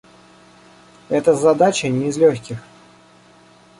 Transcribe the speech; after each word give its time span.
Это 1.09 1.35
задача 1.35 1.87
не 1.87 2.07
из 2.07 2.17
легких. 2.17 2.57